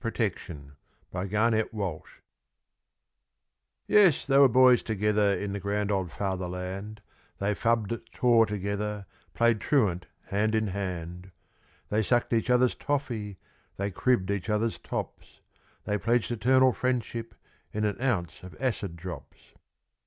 PROTECTION._ 0.01 0.77
Yes, 3.85 4.25
they 4.25 4.37
were 4.39 4.49
boys 4.49 4.81
together 4.81 5.37
in 5.37 5.53
the 5.53 5.59
grand 5.59 5.91
old 5.91 6.11
Fatherland, 6.11 7.01
They 7.37 7.53
fubbed 7.53 7.91
at 7.91 8.11
taw 8.11 8.45
together, 8.45 9.05
played 9.35 9.61
truant 9.61 10.07
hand 10.23 10.55
in 10.55 10.65
hand, 10.69 11.29
They 11.89 12.01
sucked 12.01 12.33
each 12.33 12.49
other's 12.49 12.73
toffy, 12.73 13.37
they 13.77 13.91
cribbed 13.91 14.31
each 14.31 14.49
other's 14.49 14.79
tops, 14.79 15.39
They 15.83 15.99
pledged 15.99 16.31
eternal 16.31 16.73
friendship 16.73 17.35
in 17.71 17.85
an 17.85 18.01
ounce 18.01 18.41
of 18.41 18.55
acid 18.59 18.95
drops. 18.95 19.53